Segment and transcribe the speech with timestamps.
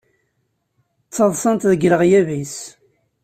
[1.07, 2.55] Ttaḍsan-t deg leɣyab-is.